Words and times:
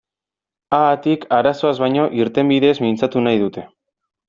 Haatik, 0.77 1.27
arazoaz 1.41 1.75
baino, 1.85 2.07
irtenbideez 2.25 2.75
mintzatu 2.87 3.25
nahi 3.29 3.45
dute. 3.47 3.71